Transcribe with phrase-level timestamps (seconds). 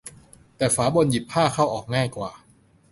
[0.57, 2.31] แต่ฝาบนหยิบผ้าเข้าออกง่ายกว่า